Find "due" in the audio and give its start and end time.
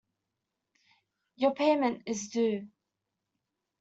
2.29-2.67